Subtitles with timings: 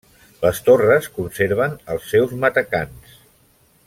[0.45, 3.13] Les torres conserven els seus matacans.